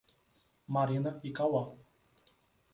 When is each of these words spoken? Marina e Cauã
Marina 0.67 1.19
e 1.23 1.29
Cauã 1.31 1.77